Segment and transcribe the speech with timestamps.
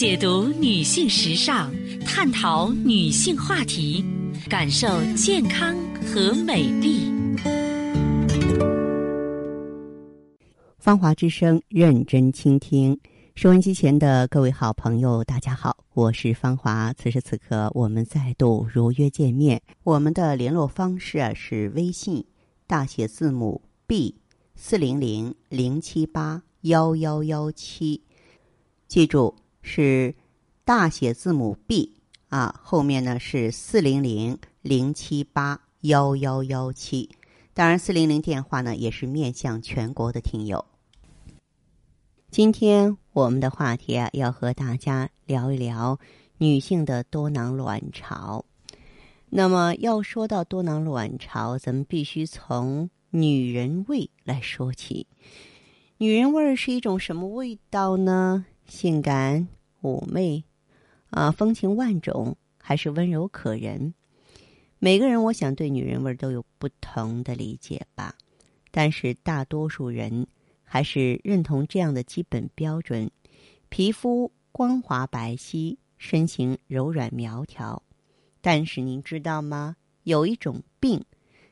[0.00, 1.70] 解读女性时尚，
[2.06, 4.02] 探讨女性话题，
[4.48, 7.12] 感受健康和美丽。
[10.78, 12.98] 芳华之声，认真倾听。
[13.34, 16.94] 收音机前的各位好朋友，大家好，我是芳华。
[16.94, 19.60] 此时此刻，我们再度如约见面。
[19.82, 22.24] 我们的联络方式啊是微信
[22.66, 24.14] 大写字母 B
[24.54, 28.00] 四零零零七八幺幺幺七，
[28.88, 30.14] 记住是
[30.64, 31.94] 大写字母 B
[32.28, 37.10] 啊，后面呢是四零零零七八幺幺幺七。
[37.52, 40.64] 当然，四零零电话呢也是面向全国的听友。
[42.30, 45.98] 今天我们的话题啊，要和大家聊一聊
[46.38, 48.44] 女性的多囊卵巢。
[49.30, 55.06] 那么，要说到多囊卵巢，咱们必须从女人味来说起。
[55.98, 58.46] 女人味是一种什么味道呢？
[58.66, 59.48] 性感、
[59.80, 60.44] 妩媚
[61.10, 63.94] 啊，风情万种，还是温柔可人？
[64.78, 68.14] 每个人，我想对女人味都有不同的理解吧。
[68.70, 70.26] 但是，大多数人。
[70.72, 73.10] 还是认同这样的基本标准：
[73.70, 77.82] 皮肤光滑白皙，身形柔软苗条。
[78.40, 79.74] 但是您知道吗？
[80.04, 81.04] 有一种病，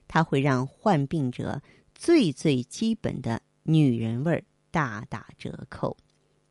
[0.07, 1.61] 它会让患病者
[1.97, 5.97] 最最基本的女人味大打折扣。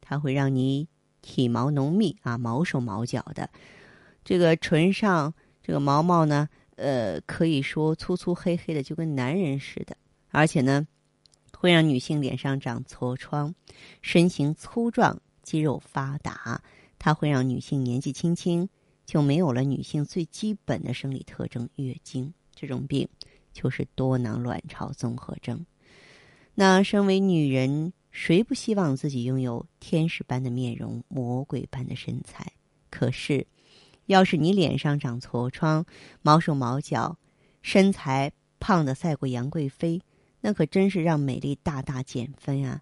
[0.01, 0.89] 它会让你
[1.27, 3.49] 体毛浓密啊，毛手毛脚的。
[4.23, 6.47] 这个唇上这个毛毛呢，
[6.77, 9.97] 呃，可以说粗粗黑黑的，就跟男人似的。
[10.31, 10.87] 而且呢。
[11.59, 13.55] 会让女性脸上长痤疮，
[14.03, 16.61] 身形粗壮，肌肉发达。
[16.99, 18.69] 它会让女性年纪轻轻
[19.07, 22.31] 就没有了女性最基本的生理特征——月经。
[22.53, 23.09] 这种病
[23.53, 25.65] 就是多囊卵巢综合征。
[26.53, 32.51] 那身为女人，谁不希望自己拥有天使般的面容、魔鬼般的身材？
[32.89, 33.45] 可是，
[34.07, 35.85] 要是你脸上长痤疮、
[36.23, 37.15] 毛手毛脚，
[37.61, 40.01] 身材胖的赛过杨贵妃。
[40.41, 42.81] 那可真是让美丽大大减分啊！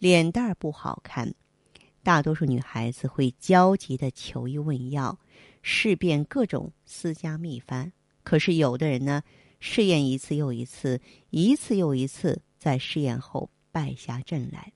[0.00, 1.32] 脸蛋儿不好看，
[2.02, 5.16] 大多数女孩子会焦急的求医问药，
[5.62, 7.92] 试遍各种私家秘方。
[8.24, 9.22] 可是有的人呢，
[9.60, 14.72] 试验一次又一次，一次又一次，在试验后败下阵来。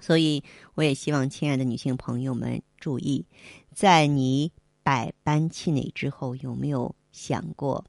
[0.00, 0.44] 所以，
[0.74, 3.26] 我也希望亲爱的女性朋友们注意，
[3.74, 4.52] 在你
[4.84, 7.84] 百般气馁之后，有没有想过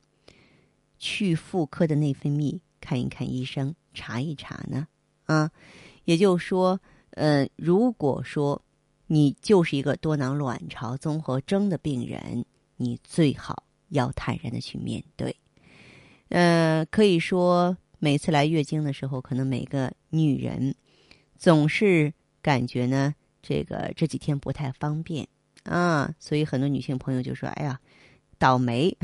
[0.98, 2.60] 去妇科的内分泌？
[2.82, 4.88] 看一看医生，查一查呢，
[5.26, 5.50] 啊，
[6.06, 6.80] 也就是说，
[7.12, 8.62] 呃，如果说
[9.08, 12.44] 你就是一个多囊卵巢综合征的病人，
[12.76, 15.36] 你最好要坦然的去面对。
[16.30, 20.74] 呃，可以说每次来月经的时候，可能每个女人。
[21.38, 25.28] 总是感觉呢，这个这几天不太方便。
[25.64, 27.80] 啊，所以很多女性朋友就说：“哎呀，
[28.38, 28.98] 倒霉，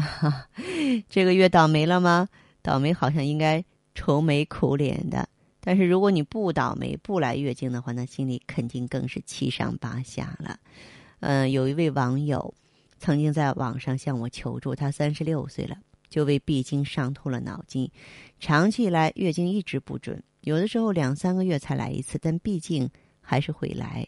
[1.10, 2.28] 这个月倒霉了吗？”
[2.62, 3.64] 倒霉好像应该
[3.96, 5.28] 愁眉苦脸的，
[5.62, 10.60] 但是如果你不倒霉不来月经的话，那心里肯定更是七上八下了。
[11.22, 12.54] 嗯，有一位网友
[12.98, 15.78] 曾经在网上向我求助，他三十六岁了，
[16.10, 17.90] 就为闭经伤透了脑筋，
[18.40, 22.90] 长期以来月经一直不准，有的时候两三个月才来一次，但毕竟
[23.22, 24.08] 还是会来。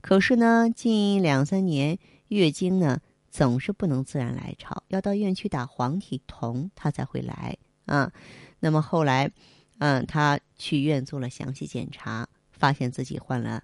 [0.00, 1.98] 可是呢，近两三年
[2.28, 3.00] 月经呢
[3.30, 7.56] 总是不能自然来潮，要到医院去打黄体酮，它才会来。
[7.86, 8.12] 啊，
[8.60, 9.30] 那么后来，
[9.78, 13.62] 嗯，她去医院做了详细检查，发现自己患了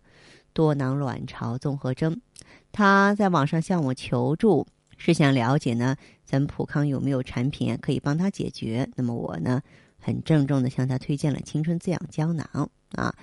[0.53, 2.21] 多囊卵巢综合征。
[2.73, 4.67] 她在网上向我求助，
[4.97, 8.89] 是想了解呢，咱们普康有没有产品可以帮他解决。
[8.95, 9.63] 那么我呢，
[9.99, 13.15] 很郑重的向他推荐了青春滋养胶囊啊，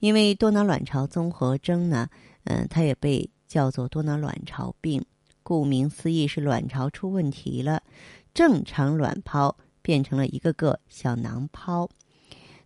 [0.00, 2.08] 因为多囊卵巢综合征呢，
[2.44, 5.04] 嗯，它也被叫做多囊卵巢病，
[5.42, 7.82] 顾名思义是卵巢出问题了，
[8.32, 9.56] 正常卵泡。
[9.84, 11.86] 变成了一个个小囊泡，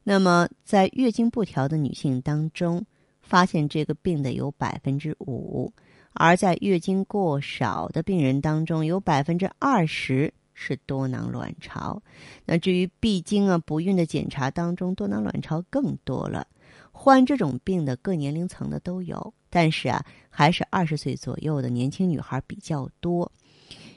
[0.04, 2.86] 那么在月经不调的女性当中，
[3.22, 5.72] 发现这个病的有百分之五，
[6.20, 12.02] 而在月经过少的病人当中，有百分之二十是多囊卵巢。
[12.44, 16.44] 那至于闭经啊、不孕的检查当中，多囊卵巢更多了。
[16.90, 23.30] 患这种病的各年龄层的都有，但是啊，还是二十岁左右的年轻女孩比较多。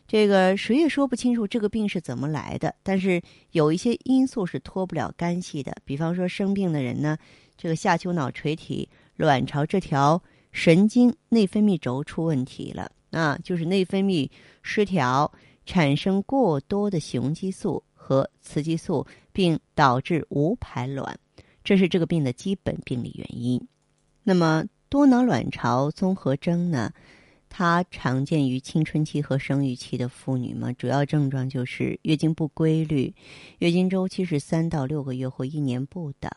[0.07, 3.19] 这个谁也说不清楚这个病是怎么来的，但是
[3.53, 5.75] 有一些因素是脱不了干系的。
[5.83, 7.17] 比方说生病的人呢，
[7.57, 10.21] 这个下丘脑垂体卵巢这条
[10.51, 14.29] 神经内分泌轴出问题了啊，就是内分泌
[14.61, 15.31] 失调，
[15.65, 21.17] 产生过多的雄激素和雌激素，并导致无排卵，
[21.63, 23.67] 这是这个病的基本病理原因。
[24.23, 26.91] 那么多囊卵巢综合征呢？
[27.53, 33.13] 它常见于青春期和生育期的妇女嘛，主要症状就是月经不规律，
[33.59, 36.31] 月经周期是三到六个月或一年不等。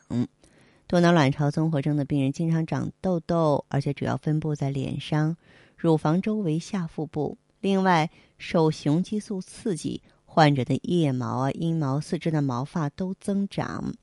[0.86, 5.36] 多囊卵巢综合征的病人经常长痘痘，而且主要分布在脸上、
[5.76, 7.38] 乳房周围、下腹部。
[7.60, 13.94] 另外，受雄激素刺激，患者的腋毛啊、阴毛、四肢的毛发都增长。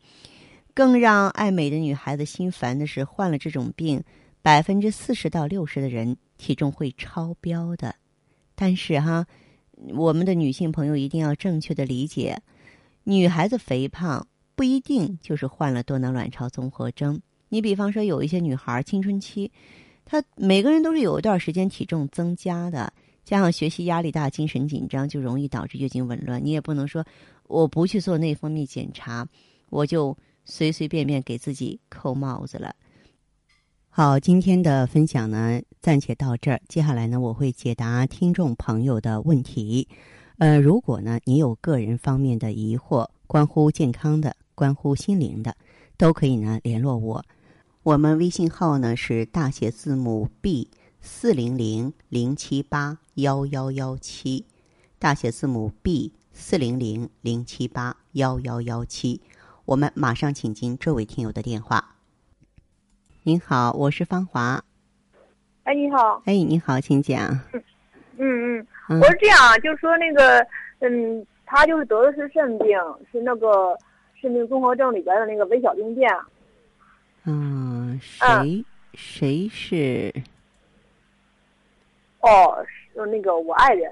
[0.73, 4.03] 更让爱美的女孩子心烦的是，患了这种病，
[4.41, 7.93] 百分之四十到六十的人体重会超标的。
[8.55, 9.27] 但是哈，
[9.89, 12.41] 我们的女性朋友一定要正确的理解，
[13.03, 17.21] 女孩子肥胖不一定就是患了多囊卵巢综合征。
[17.49, 19.51] 你比方说，有一些女孩青春期，
[20.05, 22.91] 她每个人都是有一段时间体重增加的。
[23.23, 26.43] 加上学习压力大、精神紧张，就容易导致月经紊乱。
[26.43, 27.05] 你也不能说
[27.47, 29.25] 我不去做内分泌检查，
[29.69, 32.75] 我就随随便便给自己扣帽子了。
[33.89, 36.59] 好，今天的分享呢，暂且到这儿。
[36.67, 39.87] 接下来呢，我会解答听众朋友的问题。
[40.39, 45.55] 呃，如果呢你有个人方面的疑惑，关乎健康的、关乎心灵的，
[45.95, 47.23] 都可以呢联络我。
[47.81, 50.69] 我们微信号呢是大写字母 B。
[50.99, 54.45] 四零零零七八幺幺幺七，
[54.99, 59.21] 大写字母 B 四零零零七八幺幺幺七，
[59.63, 61.95] 我们马上请进这位听友的电话。
[63.23, 64.61] 您好，我是芳华。
[65.63, 66.21] 哎，你好。
[66.25, 67.39] 哎，你好，请讲。
[68.17, 70.45] 嗯嗯，我是这样，就是说那个，
[70.81, 72.79] 嗯，他就是得的是肾病，
[73.11, 73.77] 是那个
[74.15, 76.09] 肾病综合症里边的那个微小病变。
[77.25, 78.63] 嗯，谁
[78.93, 80.13] 谁是？
[82.21, 83.91] 哦，是那个我爱人。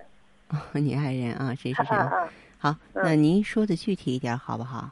[0.51, 1.53] 哦，你爱人啊？
[1.53, 1.97] 谁是谁？
[2.57, 4.89] 好，那您说的具体一点好不好？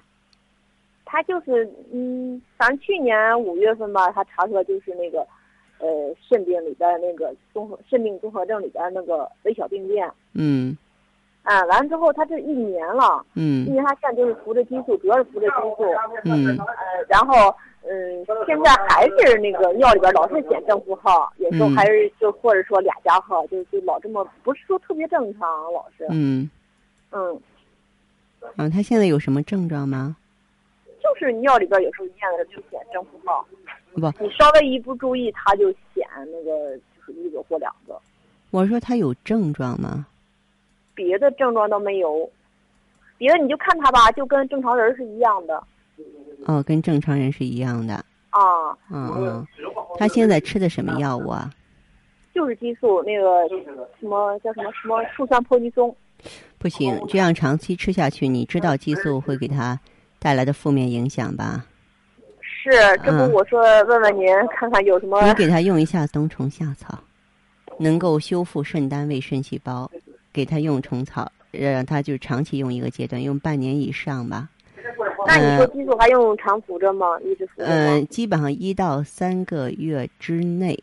[1.05, 5.25] 他就是嗯，反正去年五月份吧，他查出来就是那个，
[5.79, 10.11] 呃，肾病里边那个综合肾病综合症里边那个微小病变。
[10.33, 10.77] 嗯。
[11.47, 13.25] 啊，完了之后他这一年了。
[13.35, 13.65] 嗯。
[13.67, 15.85] 因为他现在就是服着激素，主要是服着激素。
[16.25, 16.57] 嗯。
[16.59, 16.65] 呃，
[17.09, 17.55] 然后。
[17.89, 26.05] 嗯，现在还是那个尿里边老是显正负号，有时候还是就或者说俩加号，就就老这么不是说特别正常，老是。
[26.09, 26.49] 嗯。
[27.11, 27.39] 嗯。
[28.57, 30.17] 嗯，他现在有什么症状吗？
[31.01, 33.47] 就是尿里边有时候验了就显正负号。
[33.93, 34.01] 不。
[34.21, 37.97] 你稍微一不注意，他就显那个就是一个或两个。
[38.51, 40.05] 我说他有症状吗？
[40.97, 42.27] 别的症状都没有，
[43.19, 45.63] 别的你就看他吧，就跟正常人是一样的。
[46.47, 47.93] 哦，跟正常人是一样的。
[48.31, 49.47] 啊，嗯嗯，
[49.99, 51.51] 他现在吃的什么药物啊？
[52.33, 53.47] 就是激素，那个
[53.99, 55.95] 什么叫什么什么醋酸泼尼松。
[56.57, 59.79] 不行，这样长期吃下去，你知道激素会给他
[60.19, 61.63] 带来的负面影响吧？
[62.41, 62.71] 是，
[63.03, 65.21] 这不我说问问您，看看有什么。
[65.27, 66.99] 你给他用一下冬虫夏草，
[67.79, 69.89] 能够修复肾单位肾细胞，
[70.37, 74.47] 给他用虫草，让他就长期用一个阶段，用半年以上吧。
[75.25, 77.19] 那你说激素还用常服着吗？
[77.21, 80.77] 一直服着嗯，基本上一到三个月之内，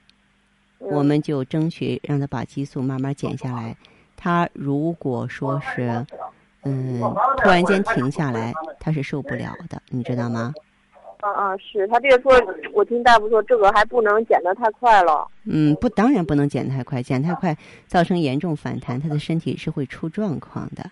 [0.80, 3.76] 我们就争取让他把激素慢慢减下来。
[4.16, 6.04] 他如果说是，
[6.64, 7.00] 嗯，
[7.36, 10.52] 突然间停下来，他是受不了的，你知道吗？
[11.24, 12.32] 啊啊，是他这个说，
[12.74, 15.26] 我听大夫说，这个还不能减得太快了。
[15.46, 20.84] 嗯，不，当然不能减太快，减太快造成严重反弹，他的身体是会出状况的。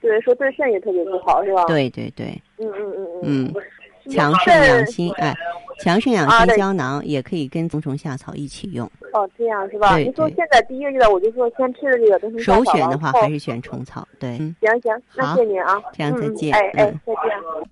[0.00, 1.64] 对，说对肾也特别不好，是吧？
[1.64, 2.26] 对对对。
[2.58, 3.54] 嗯嗯嗯嗯。
[3.54, 5.34] 嗯，强肾养心，哎，
[5.80, 8.88] 强肾养心胶囊也可以跟冬虫夏草一起用。
[9.12, 9.96] 哦，这样是吧？
[9.98, 12.64] 你说现在第一个阶段，我就说先吃的这个冬虫夏草。
[12.64, 14.36] 首选的话还是选虫草，对。
[14.38, 15.74] 行行，那谢您啊。
[15.92, 16.54] 这样再见。
[16.54, 17.70] 哎哎，再见。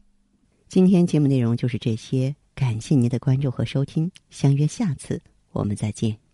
[0.68, 6.27] 今天节目内容就是这些，感谢您的关注和收听，相约下次我们再见。